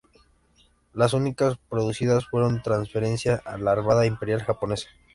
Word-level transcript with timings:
Las 0.95 1.13
unidades 1.13 1.59
producidas 1.69 2.25
fueron 2.25 2.63
transferidas 2.63 3.45
a 3.45 3.59
la 3.59 3.73
Armada 3.73 4.07
Imperial 4.07 4.41
Japonesa. 4.41 4.87